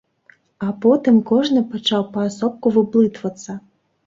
[0.67, 3.59] А потым кожны пачаў паасобку выблытвацца.